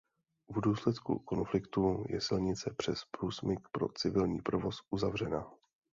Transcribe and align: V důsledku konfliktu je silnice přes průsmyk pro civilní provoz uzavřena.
V 0.49 0.61
důsledku 0.61 1.19
konfliktu 1.19 2.03
je 2.07 2.21
silnice 2.21 2.73
přes 2.77 2.99
průsmyk 3.11 3.59
pro 3.71 3.87
civilní 3.89 4.41
provoz 4.41 4.75
uzavřena. 4.89 5.51